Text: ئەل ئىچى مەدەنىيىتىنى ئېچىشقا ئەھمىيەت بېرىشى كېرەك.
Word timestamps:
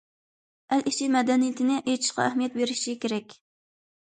ئەل 0.77 0.81
ئىچى 0.91 1.09
مەدەنىيىتىنى 1.15 1.75
ئېچىشقا 1.83 2.25
ئەھمىيەت 2.31 2.57
بېرىشى 2.63 2.97
كېرەك. 3.05 3.39